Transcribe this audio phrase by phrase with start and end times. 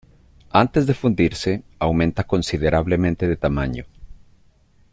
[0.63, 3.85] Antes de fundirse aumenta considerablemente de tamaño.